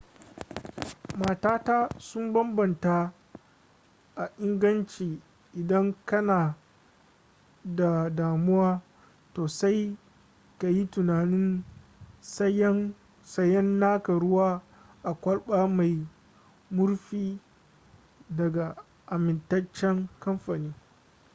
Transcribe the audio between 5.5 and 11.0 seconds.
idan kana da damuwa to sai ka yi